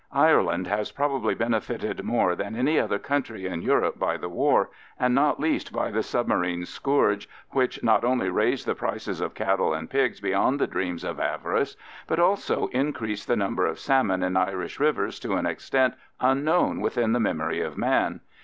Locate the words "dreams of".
10.65-11.19